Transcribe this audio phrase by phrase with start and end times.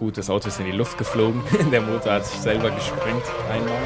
[0.00, 1.40] Gut, das Auto ist in die Luft geflogen.
[1.70, 3.78] Der Motor hat sich selber gesprengt einmal.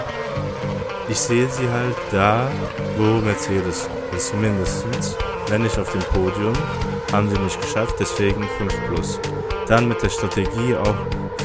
[1.11, 2.51] Ich sehe sie halt da,
[2.97, 5.19] wo Mercedes ist, mindestens.
[5.49, 6.55] Wenn nicht auf dem Podium,
[7.13, 9.21] haben sie nicht geschafft, deswegen 5 plus.
[9.69, 10.95] Dann mit der Strategie auch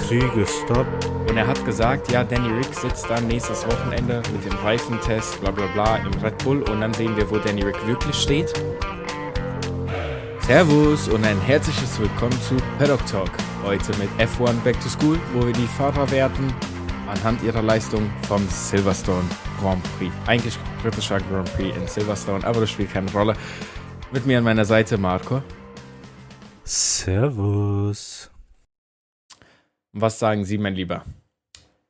[0.08, 1.10] früh gestoppt.
[1.30, 5.52] Und er hat gesagt, ja, Danny Rick sitzt dann nächstes Wochenende mit dem Reifentest, bla
[5.52, 8.54] bla bla, im Red Bull und dann sehen wir, wo Danny Rick wirklich steht.
[10.40, 13.32] Servus und ein herzliches Willkommen zu Paddock Talk.
[13.64, 16.54] Heute mit F1 Back to School, wo wir die Fahrer werten
[17.08, 19.28] anhand ihrer Leistung vom Silverstone
[19.60, 20.14] Grand Prix.
[20.26, 23.36] Eigentlich britischer Grand Prix in Silverstone, aber das spielt keine Rolle.
[24.12, 25.42] Mit mir an meiner Seite Marco.
[26.64, 28.30] Servus.
[29.94, 31.04] Was sagen Sie, mein Lieber?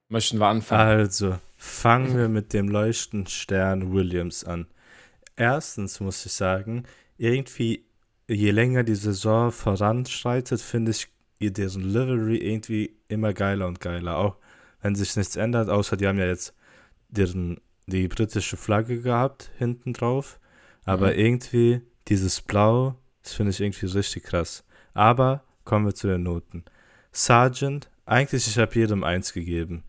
[0.10, 0.82] Möchten wir anfangen?
[0.82, 4.68] Also, fangen wir mit dem leuchtenden Stern Williams an.
[5.36, 6.84] Erstens muss ich sagen,
[7.18, 7.86] irgendwie,
[8.28, 11.08] je länger die Saison voranschreitet, finde ich
[11.40, 14.18] deren Livery irgendwie immer geiler und geiler.
[14.18, 14.38] Auch
[14.82, 16.54] wenn sich nichts ändert, außer die haben ja jetzt
[17.10, 20.40] deren, die britische Flagge gehabt hinten drauf.
[20.86, 21.20] Aber mhm.
[21.20, 24.64] irgendwie dieses Blau, das finde ich irgendwie richtig krass.
[24.94, 26.64] Aber kommen wir zu den Noten.
[27.12, 29.84] Sergeant, eigentlich ich habe jedem eins gegeben,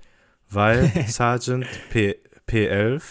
[0.50, 2.16] weil Sergeant P,
[2.48, 3.02] P11,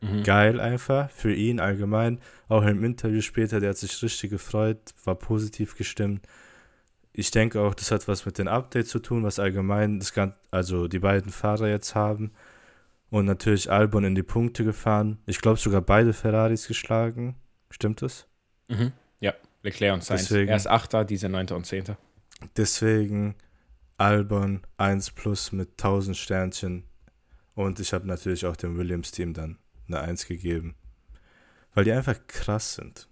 [0.00, 0.22] mhm.
[0.22, 5.14] geil einfach, für ihn allgemein, auch im Interview später, der hat sich richtig gefreut, war
[5.14, 6.26] positiv gestimmt
[7.12, 10.36] ich denke auch, das hat was mit den Updates zu tun, was allgemein das Ganze,
[10.50, 12.32] also die beiden Fahrer jetzt haben.
[13.10, 15.18] Und natürlich Albon in die Punkte gefahren.
[15.26, 17.36] Ich glaube sogar beide Ferraris geschlagen.
[17.68, 18.26] Stimmt das?
[18.68, 18.92] Mhm.
[19.20, 20.28] Ja, Leclerc und Sainz.
[20.28, 21.98] Deswegen, er ist Achter, diese Neunter und Zehnter.
[22.56, 23.34] Deswegen
[23.98, 26.84] Albon 1 plus mit 1000 Sternchen.
[27.54, 30.74] Und ich habe natürlich auch dem Williams-Team dann eine 1 gegeben.
[31.74, 33.08] Weil die einfach krass sind.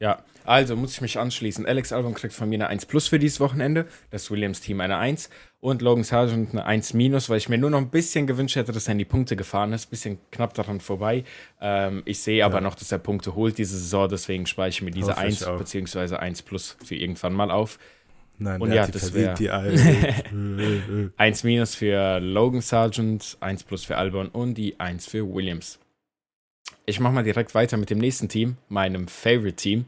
[0.00, 1.66] Ja, also muss ich mich anschließen.
[1.66, 4.96] Alex Albon kriegt von mir eine 1 plus für dieses Wochenende, das Williams Team eine
[4.96, 5.28] 1
[5.60, 8.70] und Logan Sargent eine 1 minus, weil ich mir nur noch ein bisschen gewünscht hätte,
[8.70, 9.86] dass er in die Punkte gefahren ist.
[9.86, 11.24] Bisschen knapp daran vorbei.
[11.60, 12.60] Ähm, ich sehe aber ja.
[12.60, 16.14] noch, dass er Punkte holt diese Saison, deswegen speichere ich mir diese 1 bzw.
[16.14, 17.78] 1 plus für irgendwann mal auf.
[18.40, 19.34] Nein, und ja, das wäre
[21.16, 25.80] 1 minus für Logan Sargent, 1 plus für Albon und die 1 für Williams
[26.88, 29.84] ich mache mal direkt weiter mit dem nächsten Team, meinem Favorite Team,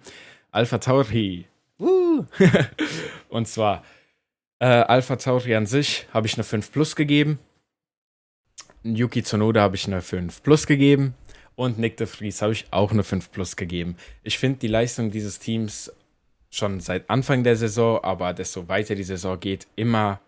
[0.50, 1.47] Alpha Tauri.
[3.28, 3.84] und zwar
[4.59, 7.38] äh, Alpha Tauri an sich habe ich eine 5 Plus gegeben.
[8.83, 11.15] Yuki Tsunoda habe ich eine 5 Plus gegeben.
[11.55, 13.97] Und Nick de Vries habe ich auch eine 5 Plus gegeben.
[14.22, 15.93] Ich finde die Leistung dieses Teams
[16.50, 20.21] schon seit Anfang der Saison, aber desto weiter die Saison geht, immer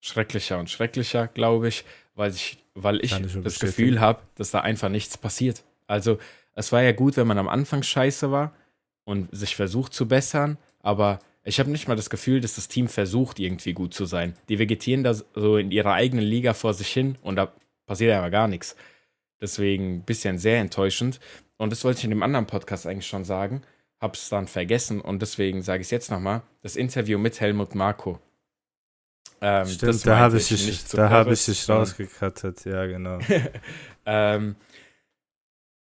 [0.00, 4.88] schrecklicher und schrecklicher, glaube ich, weil ich, weil ich das Gefühl habe, dass da einfach
[4.88, 5.64] nichts passiert.
[5.86, 6.18] Also,
[6.54, 8.54] es war ja gut, wenn man am Anfang scheiße war
[9.04, 12.88] und sich versucht zu bessern, aber ich habe nicht mal das Gefühl, dass das Team
[12.88, 14.34] versucht, irgendwie gut zu sein.
[14.48, 17.52] Die vegetieren da so in ihrer eigenen Liga vor sich hin und da
[17.86, 18.76] passiert aber gar nichts.
[19.40, 21.20] Deswegen ein bisschen sehr enttäuschend.
[21.58, 23.62] Und das wollte ich in dem anderen Podcast eigentlich schon sagen,
[24.00, 26.42] habe es dann vergessen und deswegen sage ich es jetzt nochmal.
[26.62, 28.18] Das Interview mit Helmut Marko.
[29.40, 33.18] Ähm, Stimmt, da habe ich, dich, da hab ich dich rausgekattet, ja, genau.
[34.06, 34.56] ähm,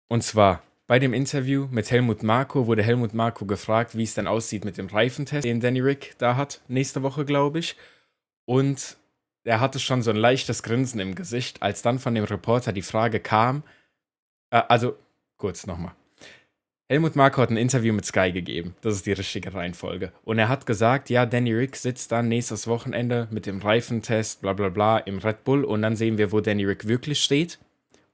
[0.08, 4.28] und zwar bei dem Interview mit Helmut Marko wurde Helmut Marko gefragt, wie es denn
[4.28, 7.76] aussieht mit dem Reifentest, den Danny Rick da hat, nächste Woche, glaube ich.
[8.44, 8.96] Und
[9.42, 12.82] er hatte schon so ein leichtes Grinsen im Gesicht, als dann von dem Reporter die
[12.82, 13.64] Frage kam.
[14.50, 14.96] Äh, also,
[15.38, 15.92] kurz nochmal.
[16.88, 18.76] Helmut Marko hat ein Interview mit Sky gegeben.
[18.80, 20.12] Das ist die richtige Reihenfolge.
[20.22, 24.52] Und er hat gesagt, ja, Danny Rick sitzt dann nächstes Wochenende mit dem Reifentest, bla
[24.52, 25.64] bla bla, im Red Bull.
[25.64, 27.58] Und dann sehen wir, wo Danny Rick wirklich steht.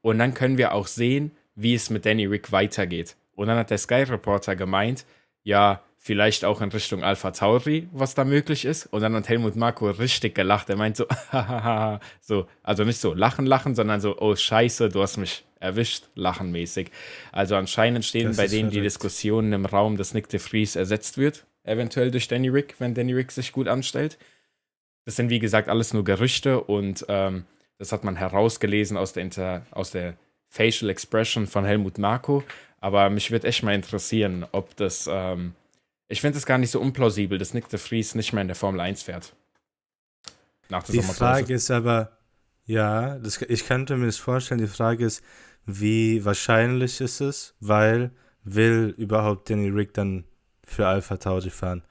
[0.01, 3.17] Und dann können wir auch sehen, wie es mit Danny Rick weitergeht.
[3.35, 5.05] Und dann hat der Sky Reporter gemeint,
[5.43, 8.87] ja, vielleicht auch in Richtung Alpha Tauri, was da möglich ist.
[8.87, 10.69] Und dann hat Helmut Marko richtig gelacht.
[10.69, 11.07] Er meint so,
[12.21, 16.91] so, also nicht so lachen, lachen, sondern so, oh Scheiße, du hast mich erwischt, lachenmäßig.
[17.31, 18.77] Also anscheinend stehen das bei denen verrückt.
[18.77, 22.95] die Diskussionen im Raum, dass Nick de Vries ersetzt wird, eventuell durch Danny Rick, wenn
[22.95, 24.19] Danny Rick sich gut anstellt.
[25.05, 27.45] Das sind wie gesagt alles nur Gerüchte und ähm,
[27.79, 30.15] das hat man herausgelesen aus der, Inter aus der
[30.53, 32.45] Facial Expression von Helmut Marko.
[32.79, 35.09] Aber mich würde echt mal interessieren, ob das.
[35.11, 35.55] Ähm,
[36.09, 38.55] ich finde es gar nicht so unplausibel, dass Nick de Vries nicht mehr in der
[38.55, 39.35] Formel 1 fährt.
[40.69, 42.19] Nach der die Frage ist aber,
[42.67, 44.61] ja, das, ich könnte mir das vorstellen.
[44.61, 45.25] Die Frage ist,
[45.65, 48.11] wie wahrscheinlich ist es, weil
[48.45, 50.25] will überhaupt Danny Rick dann
[50.67, 51.83] für Alpha Tauri fahren?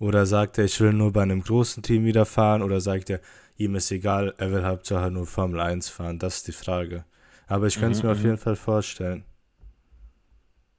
[0.00, 2.62] Oder sagt er, ich will nur bei einem großen Team wieder fahren?
[2.62, 3.20] Oder sagt er,
[3.56, 6.18] ihm ist egal, er will Hauptsache nur Formel 1 fahren?
[6.18, 7.04] Das ist die Frage.
[7.46, 8.24] Aber ich könnte es mhm, mir auf mhm.
[8.24, 9.24] jeden Fall vorstellen.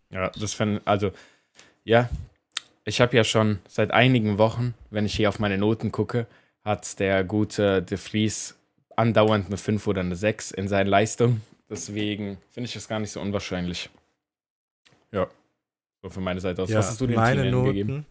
[0.10, 1.12] Ja, das fände, also,
[1.84, 2.10] ja,
[2.86, 6.28] ich habe ja schon seit einigen Wochen, wenn ich hier auf meine Noten gucke,
[6.64, 8.56] hat der gute De Vries
[8.96, 11.42] andauernd eine 5 oder eine 6 in seinen Leistungen.
[11.70, 13.90] Deswegen finde ich das gar nicht so unwahrscheinlich.
[15.12, 15.28] Ja,
[16.02, 16.70] so von meiner Seite aus.
[16.70, 18.06] Ja, Was hast du dem meine Noten, gegeben?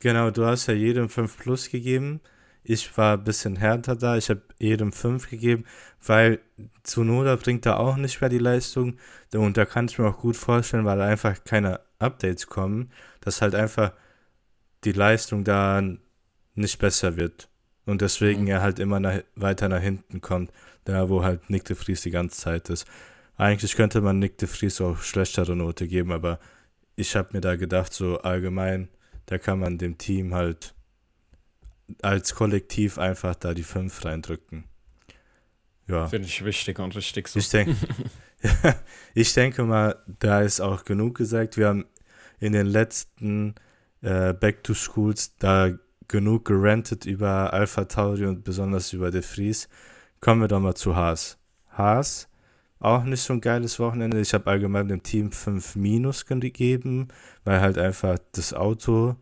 [0.00, 2.20] Genau, du hast ja jedem 5 plus gegeben.
[2.70, 4.18] Ich war ein bisschen härter da.
[4.18, 5.64] Ich habe jedem 5 gegeben,
[6.04, 6.38] weil
[6.82, 8.98] Zunoda bringt da auch nicht mehr die Leistung.
[9.32, 12.90] Und da kann ich mir auch gut vorstellen, weil einfach keine Updates kommen,
[13.22, 13.94] dass halt einfach
[14.84, 15.82] die Leistung da
[16.56, 17.48] nicht besser wird.
[17.86, 18.48] Und deswegen Mhm.
[18.48, 20.52] er halt immer nach, weiter nach hinten kommt,
[20.84, 22.86] da wo halt Nick de Vries die ganze Zeit ist.
[23.38, 26.38] Eigentlich könnte man Nick de Vries auch schlechtere Note geben, aber
[26.96, 28.88] ich habe mir da gedacht, so allgemein,
[29.24, 30.74] da kann man dem Team halt
[32.02, 34.64] als Kollektiv einfach da die 5 reindrücken.
[35.86, 36.06] Ja.
[36.06, 37.38] Finde ich wichtig und richtig so.
[37.38, 37.74] Ich denke,
[39.14, 41.56] ich denke mal, da ist auch genug gesagt.
[41.56, 41.86] Wir haben
[42.40, 43.54] in den letzten
[44.02, 45.70] äh, Back to Schools da
[46.06, 49.68] genug gerantet über Alpha Tauri und besonders über De Vries.
[50.20, 51.38] Kommen wir doch mal zu Haas.
[51.70, 52.28] Haas,
[52.80, 54.20] auch nicht so ein geiles Wochenende.
[54.20, 57.08] Ich habe allgemein dem Team 5 Minus gegeben,
[57.44, 59.16] weil halt einfach das Auto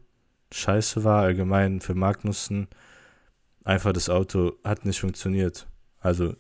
[0.53, 2.69] scheiße war, allgemein für Magnussen.
[3.65, 5.67] Einfach das Auto hat nicht funktioniert.
[6.01, 6.37] Also,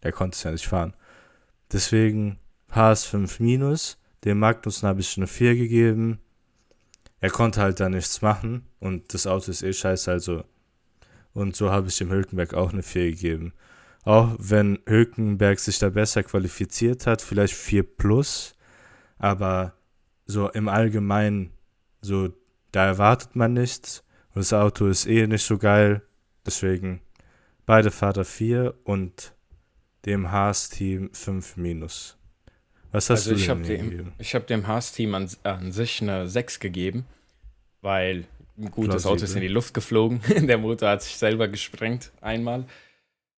[0.00, 0.94] er konnte es ja nicht fahren.
[1.72, 2.38] Deswegen
[2.70, 3.98] Haas 5 minus.
[4.24, 6.20] Dem Magnussen habe ich eine 4 gegeben.
[7.20, 10.44] Er konnte halt da nichts machen und das Auto ist eh scheiße, also.
[11.34, 13.52] Und so habe ich dem Hülkenberg auch eine 4 gegeben.
[14.04, 18.56] Auch wenn Hülkenberg sich da besser qualifiziert hat, vielleicht 4 plus,
[19.18, 19.74] aber
[20.26, 21.52] so im Allgemeinen,
[22.00, 22.30] so
[22.72, 24.04] da erwartet man nichts
[24.34, 26.02] und das Auto ist eh nicht so geil.
[26.44, 27.00] Deswegen
[27.66, 29.34] beide Vater 4 und
[30.06, 32.16] dem Haas-Team 5 minus.
[32.90, 34.12] Was hast Also du ich denn habe hier dem, gegeben?
[34.18, 37.06] ich hab dem Haas-Team an, an sich eine 6 gegeben,
[37.80, 38.24] weil
[38.70, 40.20] gut, das Auto ist in die Luft geflogen.
[40.46, 42.64] Der Motor hat sich selber gesprengt einmal.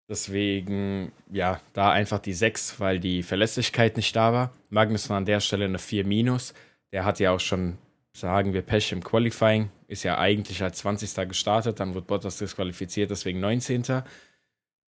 [0.08, 4.52] Deswegen, ja, da einfach die 6, weil die Verlässlichkeit nicht da war.
[4.68, 6.52] Magnus war an der Stelle eine 4 minus.
[6.92, 7.78] Der hat ja auch schon,
[8.16, 9.70] sagen wir, Pech im Qualifying.
[9.88, 11.28] Ist ja eigentlich als 20.
[11.28, 14.02] gestartet, dann wurde Bottas disqualifiziert, deswegen 19.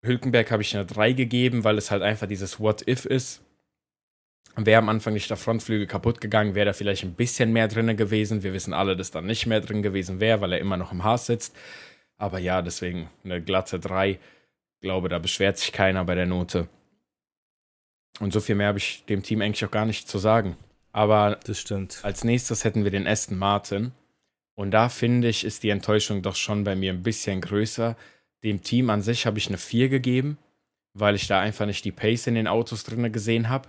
[0.04, 3.42] Hülkenberg habe ich eine 3 gegeben, weil es halt einfach dieses What-If ist.
[4.56, 7.94] Wäre am Anfang nicht der Frontflügel kaputt gegangen, wäre da vielleicht ein bisschen mehr drin
[7.96, 8.42] gewesen.
[8.42, 11.04] Wir wissen alle, dass da nicht mehr drin gewesen wäre, weil er immer noch im
[11.04, 11.54] Haas sitzt.
[12.16, 14.18] Aber ja, deswegen eine glatte 3.
[14.80, 16.68] Glaube, da beschwert sich keiner bei der Note.
[18.18, 20.56] Und so viel mehr habe ich dem Team eigentlich auch gar nicht zu sagen.
[20.96, 22.00] Aber Das stimmt.
[22.02, 23.92] als nächstes hätten wir den Aston Martin.
[24.54, 27.96] Und da finde ich, ist die Enttäuschung doch schon bei mir ein bisschen größer.
[28.42, 30.38] Dem Team an sich habe ich eine 4 gegeben,
[30.94, 33.68] weil ich da einfach nicht die Pace in den Autos drin gesehen habe.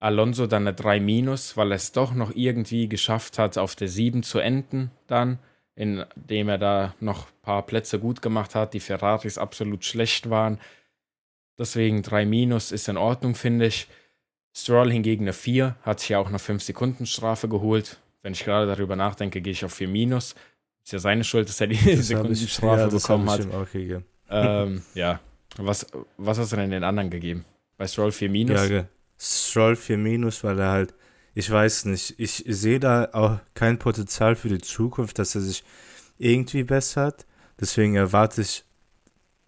[0.00, 3.86] Alonso dann eine 3 minus, weil er es doch noch irgendwie geschafft hat, auf der
[3.86, 5.38] 7 zu enden dann,
[5.76, 10.58] indem er da noch ein paar Plätze gut gemacht hat, die Ferraris absolut schlecht waren.
[11.56, 13.86] Deswegen 3 minus ist in Ordnung, finde ich.
[14.60, 17.98] Stroll hingegen eine 4, hat sich ja auch eine 5-Sekunden-Strafe geholt.
[18.22, 20.34] Wenn ich gerade darüber nachdenke, gehe ich auf 4 minus.
[20.84, 23.72] Ist ja seine Schuld, dass er die Sekundenstrafe ja, bekommen hat.
[23.72, 24.04] gegeben.
[24.28, 25.20] Ähm, ja.
[25.56, 27.44] Was, was hast du denn den anderen gegeben?
[27.76, 28.68] Bei Stroll 4 minus?
[28.68, 28.84] Ja,
[29.18, 30.94] Stroll 4 minus, weil er halt,
[31.34, 35.62] ich weiß nicht, ich sehe da auch kein Potenzial für die Zukunft, dass er sich
[36.18, 37.26] irgendwie bessert.
[37.60, 38.64] Deswegen erwarte ich,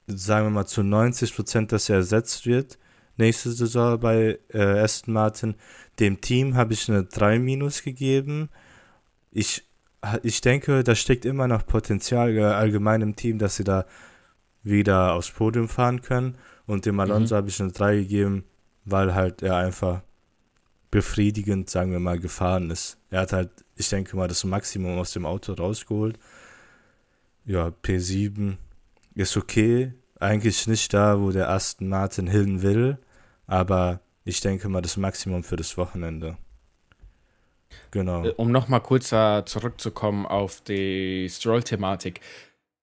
[0.06, 2.78] sagen wir mal, zu 90 Prozent, dass er ersetzt wird.
[3.20, 5.54] Nächste Saison bei äh, Aston Martin.
[5.98, 8.48] Dem Team habe ich eine 3 minus gegeben.
[9.30, 9.68] Ich,
[10.22, 13.84] ich denke, da steckt immer noch Potenzial äh, allgemein im Team, dass sie da
[14.62, 16.38] wieder aufs Podium fahren können.
[16.66, 18.44] Und dem Alonso habe ich eine 3 gegeben,
[18.84, 20.02] weil halt er einfach
[20.90, 22.96] befriedigend, sagen wir mal, gefahren ist.
[23.10, 26.18] Er hat halt, ich denke mal, das Maximum aus dem Auto rausgeholt.
[27.44, 28.56] Ja, P7
[29.14, 29.92] ist okay.
[30.18, 32.98] Eigentlich nicht da, wo der Aston Martin hin will,
[33.50, 36.38] aber ich denke mal, das Maximum für das Wochenende.
[37.90, 38.25] Genau.
[38.25, 42.21] Äh, Um nochmal kurz zurückzukommen auf die Stroll-Thematik.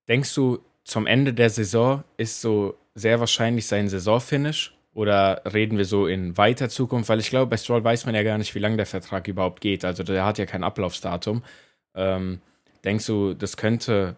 [0.08, 4.74] Denkst du, zum Ende der Saison ist so sehr wahrscheinlich sein Saisonfinish?
[4.92, 7.08] Oder reden wir so in weiter Zukunft?
[7.08, 9.62] Weil ich glaube, bei Stroll weiß man ja gar nicht, wie lange der Vertrag überhaupt
[9.62, 9.86] geht.
[9.86, 11.42] Also der hat ja kein Ablaufsdatum.
[11.94, 12.40] Ähm,
[12.84, 14.16] denkst du, das könnte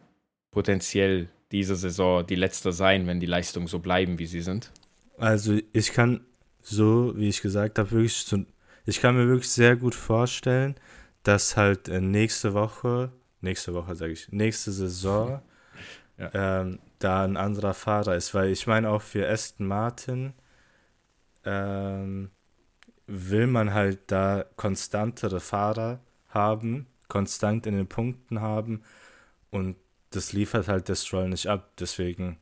[0.50, 4.72] potenziell diese Saison die letzte sein, wenn die Leistungen so bleiben, wie sie sind?
[5.18, 6.22] Also ich kann
[6.62, 8.44] so, wie ich gesagt habe, wirklich so,
[8.86, 10.74] ich kann mir wirklich sehr gut vorstellen,
[11.22, 15.42] dass halt äh, nächste Woche, nächste Woche sage ich, nächste Saison
[16.18, 16.60] Ja.
[16.60, 20.34] ähm, da ein anderer Fahrer ist, weil ich meine auch für Aston Martin
[21.44, 22.30] ähm,
[23.06, 28.82] will man halt da konstantere Fahrer haben, konstant in den Punkten haben
[29.50, 29.76] und
[30.10, 31.70] das liefert halt der Stroll nicht ab.
[31.78, 32.38] Deswegen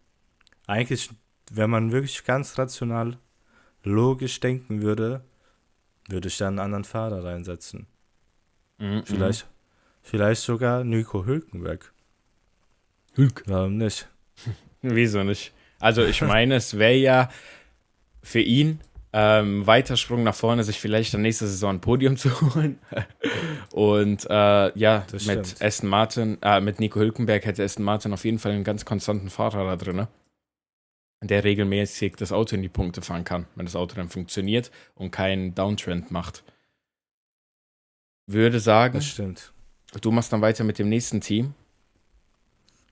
[0.66, 1.10] eigentlich,
[1.50, 3.18] wenn man wirklich ganz rational,
[3.82, 5.22] logisch denken würde,
[6.08, 7.86] würde ich dann einen anderen Fahrer reinsetzen.
[8.78, 9.02] Mhm.
[9.04, 9.46] Vielleicht,
[10.02, 11.92] vielleicht sogar Nico Hülkenberg.
[13.14, 13.42] Hülk.
[13.46, 14.08] Warum nicht?
[14.82, 15.52] Wieso nicht?
[15.80, 17.30] Also ich meine, es wäre ja
[18.22, 18.80] für ihn
[19.12, 22.78] ähm, Weitersprung nach vorne, sich vielleicht dann nächste Saison ein Podium zu holen.
[23.72, 25.62] Und äh, ja, Das mit stimmt.
[25.62, 29.30] Aston Martin, äh, mit Nico Hülkenberg hätte Aston Martin auf jeden Fall einen ganz konstanten
[29.30, 30.08] Fahrer da drin, ne?
[31.20, 35.10] Der regelmäßig das Auto in die Punkte fahren kann, wenn das Auto dann funktioniert und
[35.10, 36.44] keinen Downtrend macht.
[38.26, 39.52] Würde sagen, Das stimmt.
[40.00, 41.54] du machst dann weiter mit dem nächsten Team.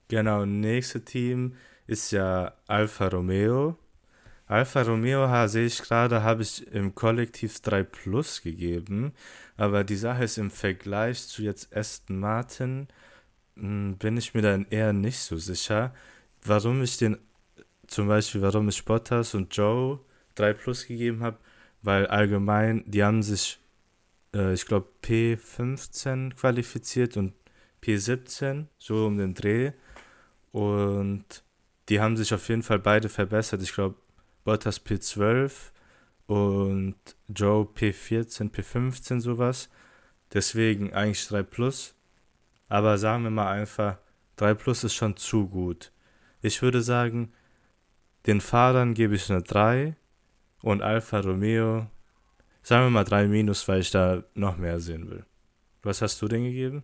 [0.09, 1.55] Genau, nächste Team
[1.87, 3.77] ist ja Alfa Romeo.
[4.47, 9.13] Alfa Romeo sehe ich gerade, habe ich im Kollektiv 3 Plus gegeben.
[9.57, 12.87] Aber die Sache ist im Vergleich zu jetzt Aston Martin,
[13.57, 15.93] mh, bin ich mir dann eher nicht so sicher,
[16.45, 17.19] warum ich den,
[17.87, 20.01] zum Beispiel, warum ich Bottas und Joe
[20.35, 21.39] 3 Plus gegeben habe,
[21.83, 23.59] weil allgemein, die haben sich,
[24.35, 27.33] äh, ich glaube, P15 qualifiziert und
[27.83, 29.73] P17, so um den Dreh.
[30.53, 31.45] Und
[31.89, 33.63] die haben sich auf jeden Fall beide verbessert.
[33.63, 33.97] Ich glaube,
[34.45, 35.51] Bottas P12
[36.27, 36.97] und
[37.29, 39.69] Joe P14, P15, sowas.
[40.33, 41.95] Deswegen eigentlich 3 Plus.
[42.69, 43.99] Aber sagen wir mal einfach,
[44.37, 45.93] 3 Plus ist schon zu gut.
[46.43, 47.33] Ich würde sagen,
[48.27, 49.95] den Fahrern gebe ich eine 3
[50.63, 51.87] und Alfa Romeo,
[52.63, 55.25] sagen wir mal 3 Minus, weil ich da noch mehr sehen will.
[55.83, 56.83] Was hast du denn gegeben?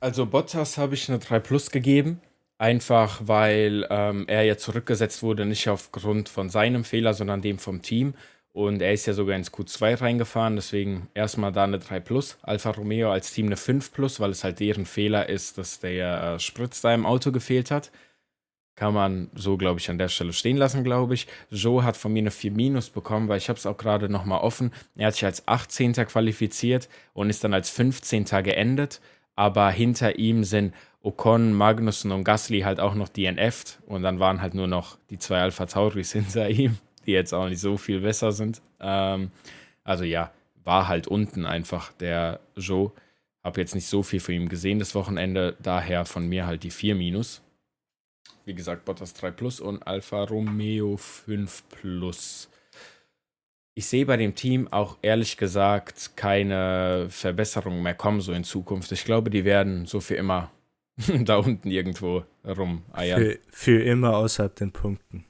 [0.00, 2.20] Also Bottas habe ich eine 3 Plus gegeben,
[2.58, 7.82] einfach weil ähm, er ja zurückgesetzt wurde, nicht aufgrund von seinem Fehler, sondern dem vom
[7.82, 8.14] Team.
[8.52, 12.38] Und er ist ja sogar ins Q2 reingefahren, deswegen erstmal da eine 3 Plus.
[12.42, 16.34] Alfa Romeo als Team eine 5 Plus, weil es halt deren Fehler ist, dass der
[16.34, 17.90] äh, Spritz da im Auto gefehlt hat.
[18.76, 21.28] Kann man so, glaube ich, an der Stelle stehen lassen, glaube ich.
[21.50, 24.40] Joe hat von mir eine 4 Minus bekommen, weil ich habe es auch gerade nochmal
[24.40, 24.72] offen.
[24.96, 25.92] Er hat sich als 18.
[25.92, 28.24] qualifiziert und ist dann als 15.
[28.42, 29.00] geendet.
[29.36, 33.78] Aber hinter ihm sind Ocon, Magnussen und Gasly halt auch noch DNF'd.
[33.86, 37.48] Und dann waren halt nur noch die zwei Alpha Tauris hinter ihm, die jetzt auch
[37.48, 38.60] nicht so viel besser sind.
[38.80, 39.30] Ähm,
[39.84, 40.32] also ja,
[40.64, 42.90] war halt unten einfach der Joe.
[43.44, 46.70] Hab jetzt nicht so viel von ihm gesehen das Wochenende, daher von mir halt die
[46.70, 47.43] 4 Minus.
[48.44, 52.48] Wie gesagt, Bottas 3 Plus und Alfa Romeo 5 Plus.
[53.74, 58.92] Ich sehe bei dem Team auch ehrlich gesagt keine Verbesserung mehr kommen so in Zukunft.
[58.92, 60.50] Ich glaube, die werden so für immer
[61.24, 63.20] da unten irgendwo rumeiern.
[63.20, 65.24] Für, für immer außerhalb den Punkten.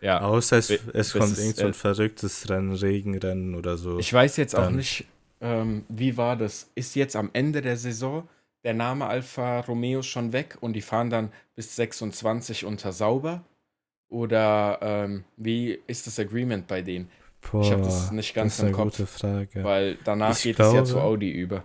[0.00, 4.00] Ja, Außer es, es kommt irgend so ein äh, verrücktes Rennen, Regenrennen oder so.
[4.00, 5.06] ich weiß jetzt auch nicht,
[5.40, 6.70] ähm, wie war das?
[6.74, 8.28] Ist jetzt am Ende der Saison
[8.64, 13.44] der Name Alfa Romeo schon weg und die fahren dann bis 26 unter sauber?
[14.08, 17.10] Oder ähm, wie ist das Agreement bei denen?
[17.50, 18.96] Boah, ich hab das nicht ganz das ist im eine Kopf.
[18.96, 19.64] gute Frage.
[19.64, 21.64] Weil danach Ich geht es ja glaube- zu Audi über.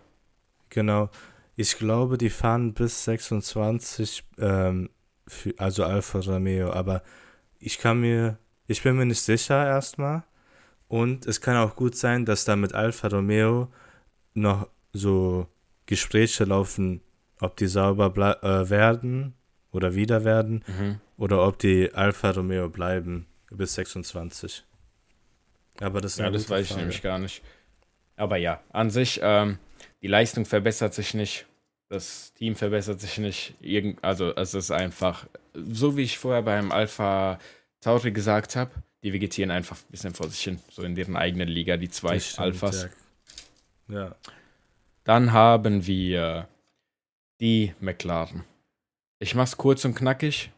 [0.70, 1.10] Genau.
[1.56, 4.90] Ich glaube, die fahren bis 26, ähm,
[5.28, 7.04] für, also Alfa Romeo, aber
[7.60, 8.38] ich kann mir,
[8.68, 10.24] ich bin mir nicht sicher erstmal.
[10.88, 13.68] Und es kann auch gut sein, dass da mit Alfa Romeo
[14.36, 15.48] noch so
[15.88, 17.02] Gespräche laufen,
[17.42, 18.14] ob die sauber
[18.44, 19.34] äh, werden
[19.72, 21.00] oder wieder werden Mhm.
[21.18, 24.64] oder ob die Alfa Romeo bleiben bis 26.
[25.80, 26.82] Aber das ist Ja, das weiß ich Frage.
[26.82, 27.42] nämlich gar nicht.
[28.16, 29.58] Aber ja, an sich, ähm,
[30.02, 31.46] die Leistung verbessert sich nicht.
[31.90, 33.54] Das Team verbessert sich nicht.
[33.62, 37.40] Irgend, also es ist einfach, so wie ich vorher beim Alpha
[37.80, 38.72] Tauri gesagt habe,
[39.04, 40.60] die vegetieren einfach ein bisschen vor sich hin.
[40.72, 42.90] So in deren eigenen Liga, die zwei Alphas.
[43.88, 43.96] Ja.
[43.96, 44.16] ja.
[45.08, 46.50] Dann haben wir
[47.40, 48.44] die McLaren.
[49.20, 50.52] Ich mach's kurz und knackig.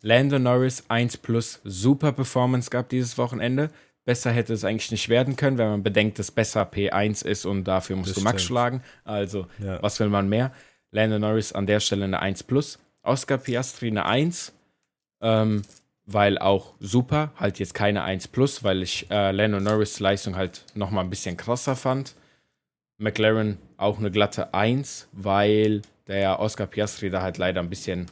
[0.00, 3.70] Lando Norris 1 plus, super Performance gab dieses Wochenende.
[4.04, 7.62] Besser hätte es eigentlich nicht werden können, wenn man bedenkt, dass besser P1 ist und
[7.62, 8.48] dafür musst Das du Max stimmt.
[8.48, 8.82] schlagen.
[9.04, 9.80] Also, ja.
[9.80, 10.50] was will man mehr?
[10.90, 12.80] Lando Norris an der Stelle eine 1 plus.
[13.02, 14.52] Oscar Piastri eine 1.
[15.20, 15.62] Ähm,
[16.06, 20.64] weil auch super, halt jetzt keine 1 plus, weil ich äh, Lando Norris Leistung halt
[20.74, 22.16] nochmal ein bisschen krasser fand.
[22.98, 28.06] McLaren auch eine glatte 1, weil der Oscar Piastri da halt leider ein bisschen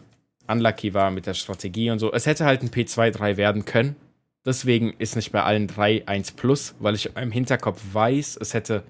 [0.48, 2.12] unlucky war mit der Strategie und so.
[2.12, 3.96] Es hätte halt ein P2-3 werden können.
[4.44, 8.84] Deswegen ist nicht bei allen drei 1 plus, weil ich im Hinterkopf weiß, es hätte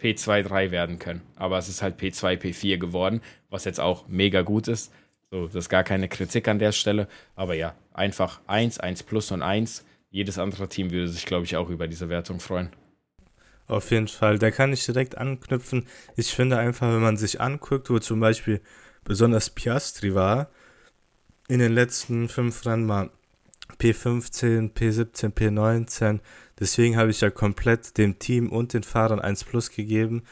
[0.00, 1.22] P2-3 werden können.
[1.36, 4.92] Aber es ist halt P2, P4 geworden, was jetzt auch mega gut ist.
[5.30, 7.06] So, das ist gar keine Kritik an der Stelle.
[7.36, 9.84] Aber ja, einfach 1, 1 plus und 1.
[10.10, 12.70] Jedes andere Team würde sich, glaube ich, auch über diese Wertung freuen.
[13.68, 15.86] Auf jeden Fall, da kann ich direkt anknüpfen.
[16.16, 18.62] Ich finde einfach, wenn man sich anguckt, wo zum Beispiel
[19.04, 20.48] besonders Piastri war,
[21.48, 23.10] in den letzten fünf Rennen mal
[23.78, 26.20] P15, P17, P19.
[26.58, 30.22] Deswegen habe ich ja komplett dem Team und den Fahrern 1 Plus gegeben,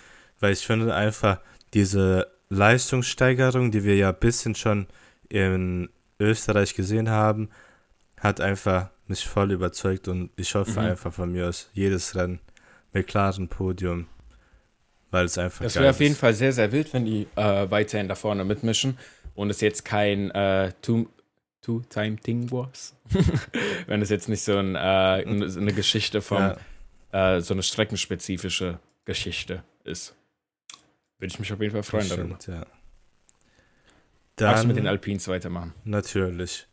[0.40, 1.40] weil ich finde einfach
[1.74, 4.86] diese Leistungssteigerung, die wir ja ein bisschen schon
[5.28, 7.50] in Österreich gesehen haben,
[8.18, 10.86] hat einfach mich voll überzeugt und ich hoffe mhm.
[10.86, 12.40] einfach von mir aus jedes Rennen
[12.96, 14.06] McLaren Podium,
[15.10, 18.08] weil es einfach Das wäre auf jeden Fall sehr, sehr wild, wenn die äh, weiterhin
[18.08, 18.98] da vorne mitmischen
[19.34, 22.94] und es jetzt kein äh, Two-Time-Thing was.
[23.86, 26.54] wenn es jetzt nicht so ein, äh, eine Geschichte vom,
[27.12, 27.36] ja.
[27.36, 30.14] äh, so eine streckenspezifische Geschichte ist.
[31.18, 32.60] Würde ich mich auf jeden Fall freuen Stimmt, darüber.
[32.60, 32.66] Ja.
[34.36, 35.72] Dann, du mit den Alpins weitermachen?
[35.84, 36.66] Natürlich.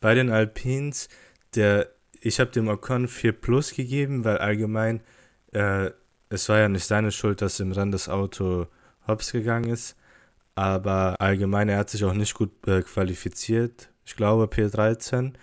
[0.00, 1.08] Bei den Alpins,
[1.54, 5.02] der, ich habe dem Ocon 4 Plus gegeben, weil allgemein,
[5.52, 5.90] äh,
[6.28, 8.66] es war ja nicht seine Schuld, dass im Rennen das Auto
[9.06, 9.96] hops gegangen ist,
[10.54, 13.90] aber allgemein, er hat sich auch nicht gut äh, qualifiziert.
[14.04, 15.34] Ich glaube P13,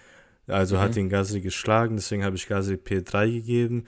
[0.47, 0.79] also mhm.
[0.79, 3.85] hat ihn Gasly geschlagen, deswegen habe ich Gasly P3 gegeben.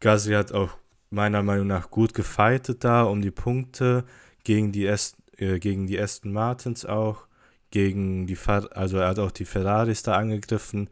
[0.00, 0.76] Gasly hat auch
[1.10, 4.04] meiner Meinung nach gut gefightet da um die Punkte
[4.44, 7.26] gegen die, Est äh, gegen die Aston Martins auch,
[7.70, 10.90] gegen die, Fer also er hat auch die Ferraris da angegriffen.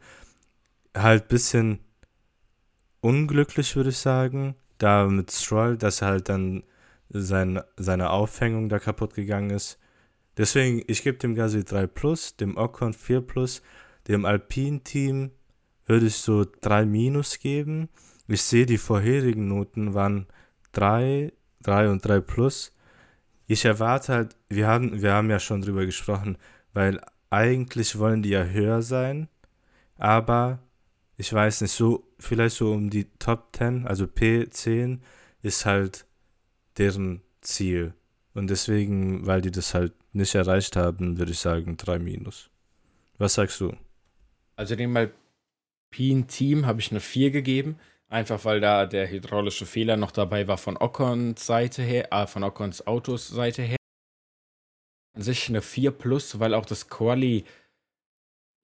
[0.95, 1.79] Halt ein bisschen
[3.05, 6.63] unglücklich, würde ich sagen, da mit Stroll, dass er halt dann
[7.09, 9.77] sein, seine Aufhängung da kaputt gegangen ist.
[10.37, 13.61] Deswegen, ich gebe dem Gasly 3 Plus, dem Ocon 4 Plus,
[14.07, 15.29] dem Alpine-Team
[15.85, 17.89] würde ich so 3 Minus geben.
[18.27, 20.25] Ich sehe, die vorherigen Noten waren
[20.71, 21.31] 3,
[21.61, 22.75] 3 und 3 plus.
[23.45, 26.39] Ich erwarte halt, wir haben, wir haben ja schon drüber gesprochen,
[26.73, 29.29] weil eigentlich wollen die ja höher sein,
[29.99, 30.57] aber
[31.17, 34.99] ich weiß nicht, so vielleicht so um die Top 10, also P10
[35.41, 36.05] ist halt
[36.77, 37.93] deren Ziel.
[38.33, 42.49] Und deswegen, weil die das halt nicht erreicht haben, würde ich sagen 3 minus.
[43.17, 43.73] Was sagst du?
[44.55, 47.77] Also dem Alpine-Team habe ich eine 4 gegeben.
[48.07, 52.43] Einfach weil da der hydraulische Fehler noch dabei war von Ocons Seite her, äh, von
[52.43, 53.77] Ocons Autos Seite her.
[55.13, 57.45] An sich eine 4 plus, weil auch das Quali,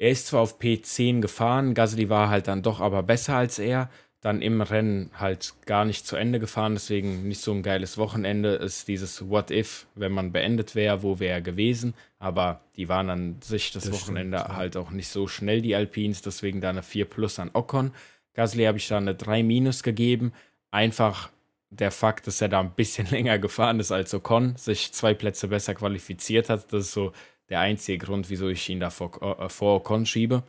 [0.01, 3.87] er ist zwar auf P10 gefahren, Gasly war halt dann doch aber besser als er,
[4.19, 8.55] dann im Rennen halt gar nicht zu Ende gefahren, deswegen nicht so ein geiles Wochenende
[8.55, 13.11] ist dieses What If, wenn man beendet wäre, wo wäre er gewesen, aber die waren
[13.11, 14.57] an sich das, das Wochenende stimmt, ja.
[14.57, 17.91] halt auch nicht so schnell, die Alpines, deswegen da eine 4 plus an Ocon.
[18.33, 20.33] Gasly habe ich da eine 3 minus gegeben.
[20.71, 21.29] Einfach
[21.69, 25.49] der Fakt, dass er da ein bisschen länger gefahren ist als Ocon, sich zwei Plätze
[25.49, 26.73] besser qualifiziert hat.
[26.73, 27.11] Das ist so
[27.51, 30.43] der einzige Grund, wieso ich ihn da vor, äh, vor Ocon schiebe.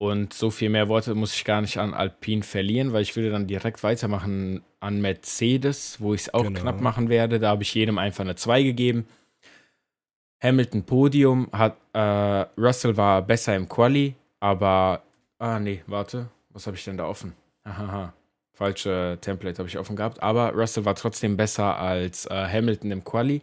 [0.00, 3.30] Und so viel mehr Worte muss ich gar nicht an Alpine verlieren, weil ich würde
[3.30, 6.60] dann direkt weitermachen an Mercedes, wo ich es auch genau.
[6.60, 7.40] knapp machen werde.
[7.40, 9.08] Da habe ich jedem einfach eine 2 gegeben.
[10.40, 15.02] Hamilton Podium hat äh, Russell war besser im Quali, aber
[15.38, 16.28] Ah, nee, warte.
[16.50, 17.34] Was habe ich denn da offen?
[17.64, 18.12] Hahaha.
[18.52, 20.20] Falsche Template habe ich offen gehabt.
[20.20, 23.40] Aber Russell war trotzdem besser als äh, Hamilton im Quali.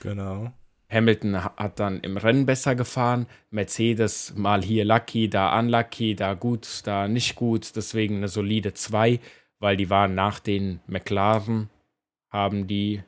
[0.00, 0.52] Genau.
[0.92, 3.26] Hamilton hat dann im Rennen besser gefahren.
[3.50, 7.74] Mercedes mal hier lucky, da unlucky, da gut, da nicht gut.
[7.76, 9.18] Deswegen eine solide 2,
[9.58, 11.70] weil die waren nach den McLaren,
[12.30, 13.02] haben die,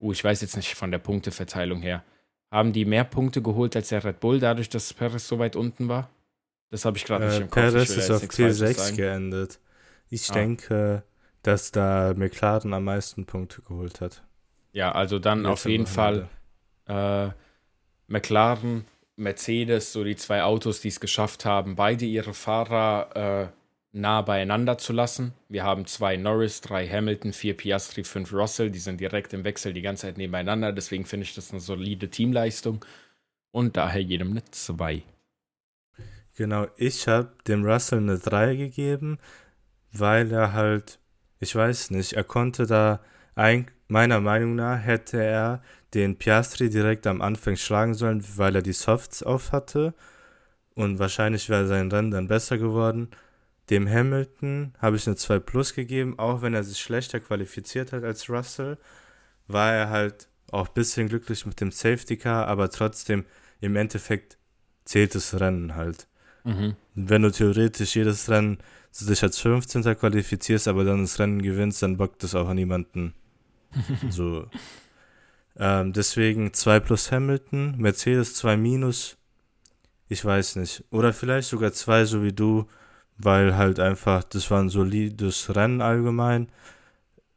[0.00, 2.04] uh, ich weiß jetzt nicht von der Punkteverteilung her,
[2.52, 5.88] haben die mehr Punkte geholt als der Red Bull, dadurch, dass Perez so weit unten
[5.88, 6.10] war?
[6.70, 7.54] Das habe ich gerade nicht äh, im Kopf.
[7.54, 9.60] Perez ist auf P6 geendet.
[10.08, 10.34] Ich ah.
[10.34, 11.02] denke,
[11.42, 14.22] dass da McLaren am meisten Punkte geholt hat.
[14.72, 16.28] Ja, also dann Jetzt auf jeden Fall
[16.86, 17.28] äh,
[18.06, 18.84] McLaren,
[19.16, 24.76] Mercedes, so die zwei Autos, die es geschafft haben, beide ihre Fahrer äh, nah beieinander
[24.76, 25.32] zu lassen.
[25.48, 28.70] Wir haben zwei Norris, drei Hamilton, vier Piastri, fünf Russell.
[28.70, 30.72] Die sind direkt im Wechsel die ganze Zeit nebeneinander.
[30.72, 32.84] Deswegen finde ich das eine solide Teamleistung.
[33.52, 35.02] Und daher jedem eine 2.
[36.36, 39.18] Genau, ich habe dem Russell eine 3 gegeben,
[39.92, 40.98] weil er halt,
[41.38, 43.00] ich weiß nicht, er konnte da,
[43.36, 48.62] ein, meiner Meinung nach hätte er den Piastri direkt am Anfang schlagen sollen, weil er
[48.62, 49.94] die Softs auf hatte.
[50.74, 53.08] Und wahrscheinlich wäre sein Rennen dann besser geworden.
[53.70, 58.04] Dem Hamilton habe ich eine 2 Plus gegeben, auch wenn er sich schlechter qualifiziert hat
[58.04, 58.76] als Russell,
[59.46, 63.24] war er halt auch ein bisschen glücklich mit dem Safety Car, aber trotzdem
[63.60, 64.36] im Endeffekt
[64.84, 66.08] zählt das Rennen halt.
[66.44, 66.76] Mhm.
[66.94, 68.58] Wenn du theoretisch jedes Rennen
[69.00, 69.82] dich als 15.
[69.96, 73.14] qualifizierst, aber dann das Rennen gewinnst, dann bockt das auch an niemanden.
[74.10, 74.46] So.
[75.56, 79.16] Ähm, deswegen 2 plus Hamilton, Mercedes 2 minus,
[80.08, 80.84] ich weiß nicht.
[80.90, 82.66] Oder vielleicht sogar 2, so wie du,
[83.18, 86.48] weil halt einfach, das war ein solides Rennen allgemein.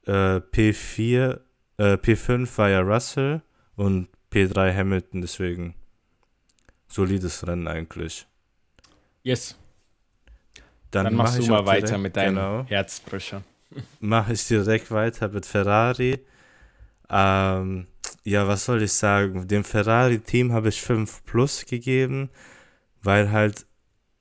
[0.06, 1.40] Äh, P4,
[1.78, 3.42] äh, P5 war ja Russell
[3.76, 5.76] und P3 Hamilton, deswegen
[6.88, 8.26] solides Rennen eigentlich.
[9.24, 9.56] Yes.
[10.92, 12.66] Dann, Dann machst mach du mal weiter direkt- mit deinen Genau.
[12.66, 13.44] Herzbrüchern.
[14.00, 16.20] Mache ich direkt weiter mit Ferrari.
[17.10, 17.88] Ähm,
[18.24, 19.48] ja, was soll ich sagen?
[19.48, 22.30] Dem Ferrari-Team habe ich 5 plus gegeben,
[23.02, 23.66] weil halt,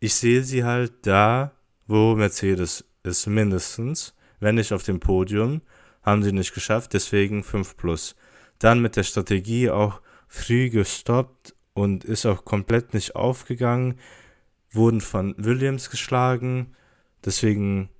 [0.01, 1.53] ich sehe sie halt da,
[1.87, 4.15] wo Mercedes ist, mindestens.
[4.39, 5.63] Wenn nicht auf dem Podium,
[6.03, 8.17] haben sie nicht geschafft, deswegen 5 plus.
[8.59, 13.99] Dann mit der Strategie auch früh gestoppt und ist auch komplett nicht aufgegangen,
[14.71, 16.75] wurden von Williams geschlagen,
[17.25, 17.91] deswegen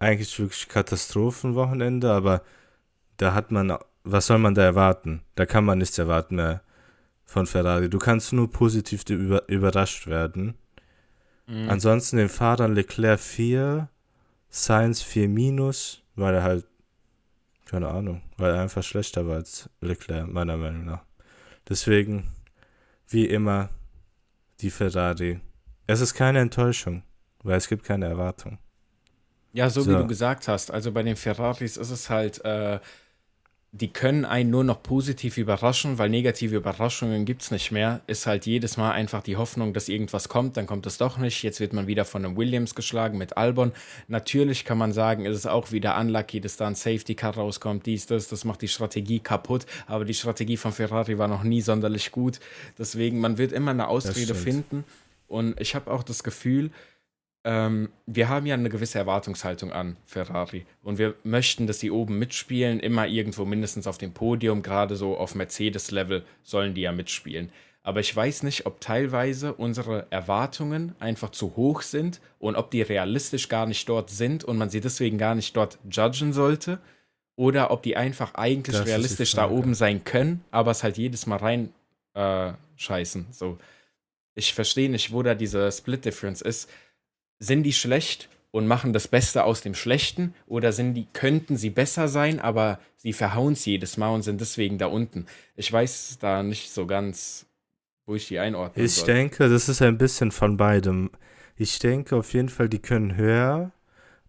[0.00, 2.42] eigentlich wirklich Katastrophenwochenende, aber
[3.16, 5.22] da hat man, was soll man da erwarten?
[5.34, 6.62] Da kann man nichts erwarten mehr
[7.24, 7.90] von Ferrari.
[7.90, 10.54] Du kannst nur positiv über, überrascht werden.
[11.46, 11.70] Mhm.
[11.70, 13.88] Ansonsten den Fahrern Leclerc 4,
[14.48, 16.66] Sainz 4 minus, weil er halt,
[17.64, 21.02] keine Ahnung, weil er einfach schlechter war als Leclerc, meiner Meinung nach.
[21.68, 22.28] Deswegen,
[23.08, 23.70] wie immer,
[24.60, 25.40] die Ferrari.
[25.86, 27.02] Es ist keine Enttäuschung,
[27.42, 28.58] weil es gibt keine Erwartung.
[29.56, 29.98] Ja, so, wie So.
[29.98, 30.70] du gesagt hast.
[30.70, 32.78] Also bei den Ferraris ist es halt, äh,
[33.72, 38.02] die können einen nur noch positiv überraschen, weil negative Überraschungen gibt es nicht mehr.
[38.06, 41.42] Ist halt jedes Mal einfach die Hoffnung, dass irgendwas kommt, dann kommt es doch nicht.
[41.42, 43.72] Jetzt wird man wieder von einem Williams geschlagen mit Albon.
[44.08, 47.86] Natürlich kann man sagen, es ist auch wieder unlucky, dass da ein Safety Car rauskommt,
[47.86, 49.64] dies, das, das macht die Strategie kaputt.
[49.86, 52.40] Aber die Strategie von Ferrari war noch nie sonderlich gut.
[52.78, 54.84] Deswegen, man wird immer eine Ausrede finden.
[55.28, 56.70] Und ich habe auch das Gefühl,
[57.46, 62.18] ähm, wir haben ja eine gewisse Erwartungshaltung an Ferrari und wir möchten, dass sie oben
[62.18, 67.52] mitspielen, immer irgendwo mindestens auf dem Podium, gerade so auf Mercedes-Level sollen die ja mitspielen.
[67.84, 72.82] Aber ich weiß nicht, ob teilweise unsere Erwartungen einfach zu hoch sind und ob die
[72.82, 76.80] realistisch gar nicht dort sind und man sie deswegen gar nicht dort judgen sollte
[77.36, 80.82] oder ob die einfach eigentlich Das ist die realistisch da oben sein können, aber es
[80.82, 81.72] halt jedes Mal rein
[82.14, 83.28] äh, scheißen.
[83.30, 83.56] So.
[84.34, 86.68] Ich verstehe nicht, wo da diese Split Difference ist
[87.38, 91.70] sind die schlecht und machen das Beste aus dem Schlechten oder sind die, könnten sie
[91.70, 95.26] besser sein, aber sie verhauen es jedes Mal und sind deswegen da unten.
[95.56, 97.46] Ich weiß da nicht so ganz,
[98.06, 99.06] wo ich die einordnen Ich soll.
[99.06, 101.10] denke, das ist ein bisschen von beidem.
[101.56, 103.72] Ich denke auf jeden Fall, die können höher,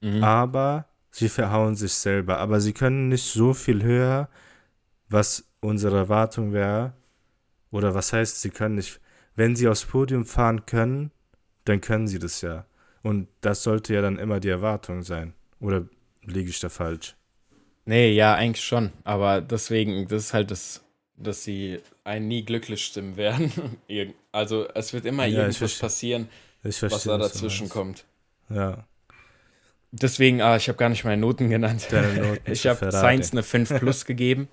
[0.01, 0.23] Mhm.
[0.23, 2.37] aber sie verhauen sich selber.
[2.37, 4.29] Aber sie können nicht so viel höher,
[5.09, 6.93] was unsere Erwartung wäre.
[7.71, 8.99] Oder was heißt, sie können nicht.
[9.35, 11.11] Wenn sie aufs Podium fahren können,
[11.65, 12.65] dann können sie das ja.
[13.03, 15.33] Und das sollte ja dann immer die Erwartung sein.
[15.59, 15.85] Oder
[16.23, 17.15] liege ich da falsch?
[17.85, 18.91] Nee, ja, eigentlich schon.
[19.03, 20.83] Aber deswegen, das ist halt das,
[21.15, 23.51] dass sie einen nie glücklich stimmen werden.
[24.31, 25.81] Also es wird immer Ja, ich irgendwas verstehe.
[25.81, 26.29] passieren,
[26.63, 26.97] Ich verstehe.
[26.97, 28.05] was da dazwischen kommt.
[28.49, 28.85] Ja.
[29.91, 31.87] Deswegen, ah, ich habe gar nicht meine Noten genannt.
[31.91, 32.91] Noten ich habe.
[32.91, 34.47] Sainz eine 5 plus gegeben,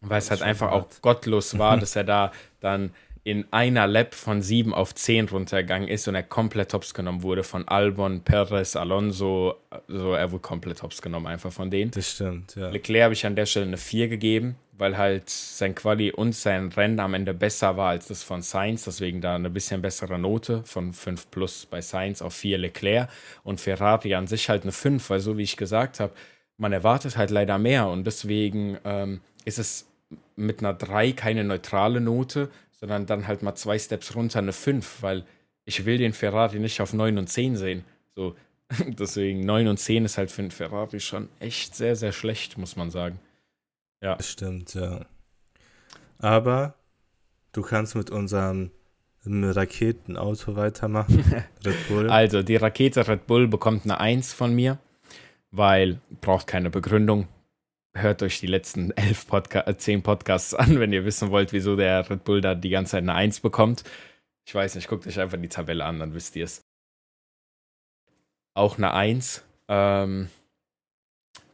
[0.00, 2.30] weil es halt einfach auch gottlos war, dass er da
[2.60, 2.92] dann
[3.24, 7.44] in einer Lap von 7 auf 10 runtergegangen ist und er komplett hops genommen wurde
[7.44, 9.54] von Albon, Perez, Alonso.
[9.86, 11.92] So, er wurde komplett hops genommen einfach von denen.
[11.92, 12.70] Das stimmt, ja.
[12.70, 16.70] Leclerc habe ich an der Stelle eine 4 gegeben, weil halt sein Quali und sein
[16.72, 18.84] Rennen am Ende besser war als das von Sainz.
[18.84, 23.08] Deswegen da eine bisschen bessere Note von 5 plus bei Sainz auf 4 Leclerc.
[23.44, 26.12] Und Ferrari an sich halt eine 5, weil so wie ich gesagt habe,
[26.56, 27.86] man erwartet halt leider mehr.
[27.86, 29.86] Und deswegen ähm, ist es
[30.34, 32.50] mit einer 3 keine neutrale Note,
[32.82, 35.24] sondern dann halt mal zwei Steps runter eine 5, weil
[35.64, 37.84] ich will den Ferrari nicht auf 9 und 10 sehen.
[38.16, 38.34] So,
[38.88, 42.74] deswegen 9 und 10 ist halt für einen Ferrari schon echt sehr, sehr schlecht, muss
[42.74, 43.20] man sagen.
[44.02, 44.16] Ja.
[44.16, 45.06] Das stimmt, ja.
[46.18, 46.74] Aber
[47.52, 48.72] du kannst mit unserem
[49.24, 51.22] Raketenauto weitermachen.
[51.64, 52.10] Red Bull.
[52.10, 54.78] Also, die Rakete Red Bull bekommt eine 1 von mir,
[55.52, 57.28] weil braucht keine Begründung.
[57.94, 61.76] Hört euch die letzten elf Podca äh, 10 Podcasts an, wenn ihr wissen wollt, wieso
[61.76, 63.84] der Red Bull da die ganze Zeit eine 1 bekommt.
[64.44, 66.64] Ich weiß nicht, guckt euch einfach die Tabelle an, dann wisst ihr es.
[68.54, 69.44] Auch eine 1.
[69.68, 70.28] Ähm,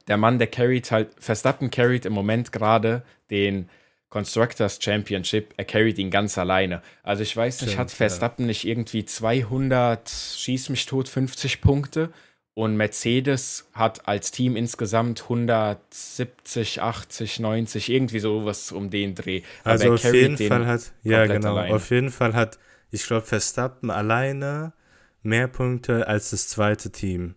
[0.07, 3.69] der Mann, der carried halt, Verstappen carried im Moment gerade den
[4.09, 6.83] Constructors Championship, er carried ihn ganz alleine.
[7.03, 7.97] Also ich weiß nicht, Stimmt, hat ja.
[7.97, 12.11] Verstappen nicht irgendwie 200, schieß mich tot, 50 Punkte
[12.59, 19.43] und Mercedes hat als Team insgesamt 170, 80, 90, irgendwie sowas um den Dreh.
[19.63, 21.77] Aber also er auf jeden den Fall hat, ja genau, alleine.
[21.77, 22.59] auf jeden Fall hat,
[22.91, 24.73] ich glaube, Verstappen alleine
[25.23, 27.37] mehr Punkte als das zweite Team.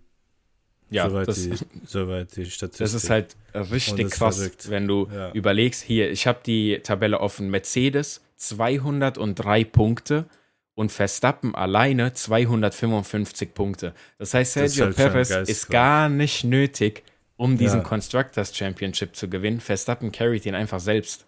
[0.90, 1.54] Ja, soweit, das, die,
[1.86, 2.84] soweit die Statistik.
[2.84, 4.72] das ist halt richtig krass, verrückt.
[4.72, 5.32] wenn du Ja.
[5.34, 10.26] überlegst, hier, ich habe die Tabelle offen, Mercedes 203 Punkte
[10.82, 13.94] und Verstappen alleine 255 Punkte.
[14.17, 17.04] Das heißt, Das ist Sergio halt ist gar nicht nötig,
[17.38, 17.86] um diesen Ja.
[17.86, 19.60] Constructors Championship zu gewinnen.
[19.60, 21.28] Verstappen carried ihn einfach selbst.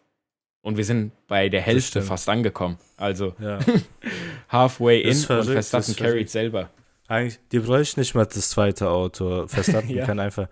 [0.64, 2.80] Und wir sind bei der Hälfte fast angekommen.
[2.98, 3.60] Also Ja.
[4.50, 6.72] halfway in und verrückt, das Verstappen carried selber.
[7.08, 9.46] Eigentlich, die bräuchten nicht mal das zweite Auto.
[9.48, 10.06] Verstappen Ja.
[10.08, 10.48] kann einfach.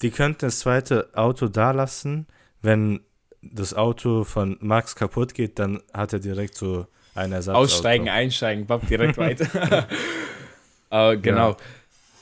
[0.00, 2.26] Die könnten das zweite Auto da lassen.
[2.62, 3.00] Wenn
[3.42, 6.86] das Auto von Max kaputt geht, dann hat er direkt so
[7.18, 7.32] ein.
[7.48, 9.86] Aussteigen, einsteigen, bap, direkt weiter.
[10.90, 11.50] Aber genau.
[11.50, 11.56] Ja.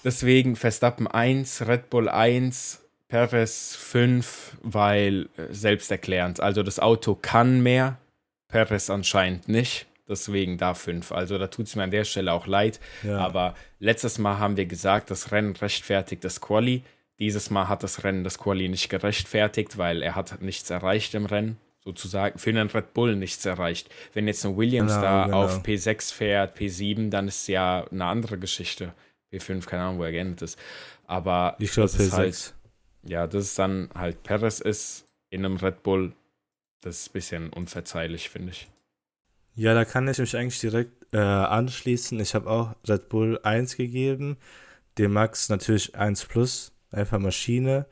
[0.05, 6.41] Deswegen Verstappen 1, Red Bull 1, Perez 5, weil äh, selbsterklärend.
[6.41, 7.99] Also das Auto kann mehr,
[8.49, 9.87] Perez anscheinend nicht.
[10.09, 11.11] Deswegen da 5.
[11.11, 12.79] Also da tut es mir an der Stelle auch leid.
[13.03, 13.19] Ja.
[13.19, 16.85] Aber letztes Mal haben wir gesagt, das Rennen rechtfertigt das Quali.
[17.19, 21.27] Dieses Mal hat das Rennen das Quali nicht gerechtfertigt, weil er hat nichts erreicht im
[21.27, 21.59] Rennen.
[21.87, 23.89] Sozusagen für einen Red Bull nichts erreicht.
[24.13, 25.45] Wenn jetzt ein Williams Genau, da genau.
[25.45, 28.93] auf P6 fährt, P7, dann ist ja eine andere Geschichte.
[29.33, 30.59] P5, keine Ahnung, wo er geendet ist.
[31.07, 32.17] Aber ich glaube das ist P6.
[32.17, 32.55] halt,
[33.05, 36.13] ja, das ist dann halt Perez ist in einem Red Bull.
[36.81, 38.69] Das ist ein bisschen unverzeihlich, finde ich.
[39.55, 42.19] Ja, da kann ich mich eigentlich direkt äh, anschließen.
[42.19, 44.39] Ich habe auch Red Bull 1 gegeben,
[44.99, 47.87] dem Max natürlich 1 plus, einfach Maschine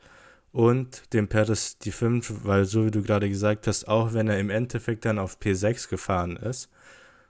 [0.55, 4.39] und dem Perez die 5, weil so wie du gerade gesagt hast, auch wenn er
[4.39, 6.69] im Endeffekt dann auf P6 gefahren ist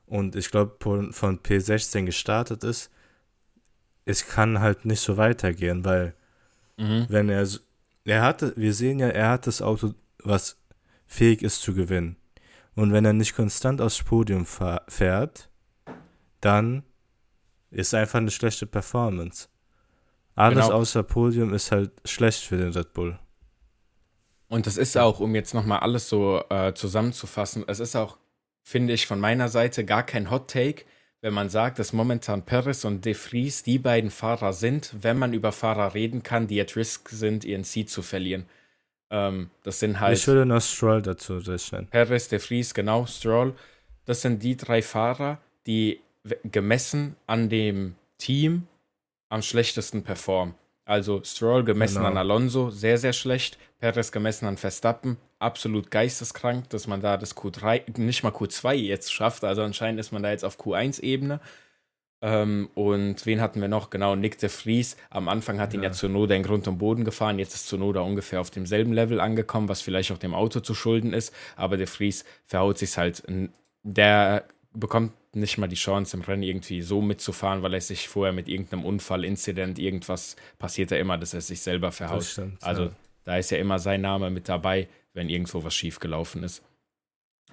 [0.06, 2.92] und ich glaube von, von P16 gestartet ist,
[4.06, 6.14] es kann halt nicht so weitergehen, weil
[6.78, 7.06] Mhm.
[7.10, 7.48] wenn er,
[8.04, 10.58] er hatte, wir sehen ja, er hat das Auto, was
[11.08, 12.18] fähig ist zu gewinnen.
[12.76, 15.50] Und wenn er nicht konstant aufs Podium fährt,
[16.42, 16.84] dann
[17.72, 19.48] ist einfach eine schlechte Performance.
[20.36, 20.78] Alles Genau.
[20.78, 23.18] außer Podium ist halt schlecht für den Red Bull.
[24.48, 28.18] Und das ist auch, um jetzt nochmal alles so äh, zusammenzufassen, es ist auch,
[28.64, 30.84] finde ich, von meiner Seite gar kein Hot Take,
[31.22, 35.34] wenn man sagt, dass momentan Perez und De Vries die beiden Fahrer sind, wenn man
[35.34, 38.46] über Fahrer reden kann, die at risk sind, ihren Seed zu verlieren.
[39.10, 41.88] Ähm, das sind halt Ich würde noch Stroll dazu rechnen.
[41.88, 43.56] Perez, De Vries, genau, Stroll.
[44.06, 46.02] Das sind die drei Fahrer, die
[46.44, 48.68] gemessen an dem Team
[49.30, 50.56] am schlechtesten performen.
[50.86, 52.10] Also Stroll gemessen Genau.
[52.10, 53.58] an Alonso, sehr, sehr schlecht.
[53.80, 59.12] Perez gemessen an Verstappen, absolut geisteskrank, dass man da das Q3, nicht mal Q2 jetzt
[59.12, 59.44] schafft.
[59.44, 61.40] Also anscheinend ist man da jetzt auf Q1-Ebene.
[62.22, 63.90] Ähm, und wen hatten wir noch?
[63.90, 64.96] Genau, Nick de Vries.
[65.10, 65.94] Am Anfang hat ihn ja Ja.
[65.94, 67.40] Zunoda in Grund und Boden gefahren.
[67.40, 71.14] Jetzt ist Zunoda ungefähr auf demselben Level angekommen, was vielleicht auch dem Auto zu schulden
[71.14, 71.34] ist.
[71.56, 73.24] Aber de Vries verhaut sich halt.
[73.84, 78.34] Der bekommt nicht mal die Chance, im Rennen irgendwie so mitzufahren, weil er sich vorher
[78.34, 82.20] mit irgendeinem Unfall, Incident, irgendwas passiert ja immer, dass er sich selber verhaut.
[82.20, 82.64] Das stimmt.
[82.64, 82.92] Also ja.
[83.24, 86.64] da ist ja immer sein Name mit dabei, wenn irgendwo was schief gelaufen ist.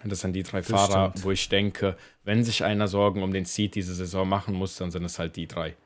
[0.03, 1.25] Und das sind die drei Das Fahrer, stimmt.
[1.25, 4.91] wo ich denke, wenn sich einer Sorgen um den Seed diese Saison machen muss, dann
[4.91, 5.77] sind es halt die drei.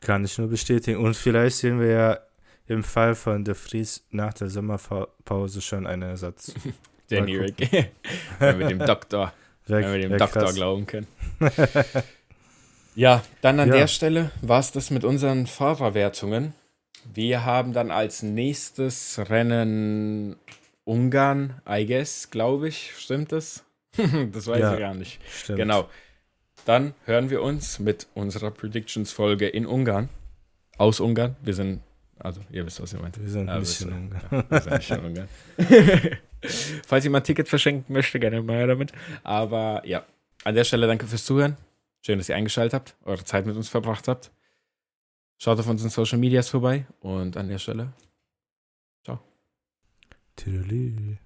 [0.00, 0.98] Kann ich nur bestätigen.
[0.98, 2.18] Und vielleicht sehen wir ja
[2.66, 6.54] im Fall von De Vries nach der Sommerpause schon einen Ersatz.
[7.08, 7.58] Danny Rick.
[8.38, 9.32] wir dem Doktor,
[9.68, 10.54] Wär- wenn wir dem Doktor krass.
[10.54, 11.06] glauben können.
[12.94, 13.76] Ja, dann an Ja.
[13.76, 16.52] der Stelle war es das mit unseren Fahrerwertungen.
[17.14, 20.34] Wir haben dann als nächstes Rennen
[20.84, 22.92] Ungarn, I guess, glaube ich.
[22.98, 23.62] Stimmt das?
[23.96, 24.74] das weiß Ja.
[24.74, 25.20] ich gar nicht.
[25.32, 25.58] Stimmt.
[25.58, 25.88] Genau.
[26.64, 30.08] Dann hören wir uns mit unserer Predictions-Folge in Ungarn.
[30.76, 31.36] Aus Ungarn.
[31.42, 31.80] Wir sind,
[32.20, 33.20] also ihr wisst, was ihr meint.
[33.20, 33.92] Wir sind ein wisst bisschen.
[33.92, 34.46] Ungarn.
[34.50, 35.28] Ja, wir sind Ungarn.
[36.86, 38.92] Falls jemand ein Ticket verschenken möchte, gerne mal damit.
[39.22, 40.04] Aber ja,
[40.44, 41.56] an der Stelle danke fürs Zuhören.
[42.00, 44.30] Schön, dass ihr eingeschaltet habt, eure Zeit mit uns verbracht habt.
[45.38, 47.92] Schaut auf unseren Social Medias vorbei und an der Stelle
[50.38, 51.18] Tüdelü.